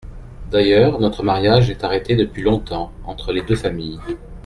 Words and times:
D’ailleurs, 0.49 0.99
notre 0.99 1.21
mariage 1.21 1.69
est 1.69 1.83
arrêté 1.83 2.15
depuis 2.15 2.41
longtemps 2.41 2.91
entre 3.05 3.31
les 3.31 3.43
deux 3.43 3.55
familles… 3.55 3.99